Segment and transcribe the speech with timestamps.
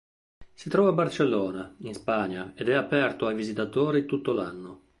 [0.55, 4.81] Si trova a Barcellona, in Spagna ed è aperto ai visitatori tutto l'anno.